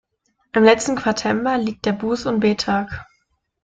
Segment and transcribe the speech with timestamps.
[0.53, 3.05] Im letzten Quatember liegt der Buß- und Bettag.